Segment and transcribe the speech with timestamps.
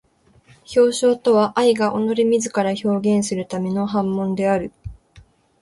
[0.75, 4.71] 表象とは愛が己れ自ら表現するための煩悶である。